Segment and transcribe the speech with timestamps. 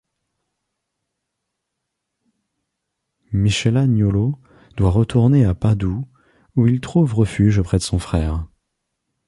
[3.33, 4.39] Michelagnolo
[4.75, 6.07] doit retourner à Padoue,
[6.55, 8.47] où il trouve refuge auprès de son frère.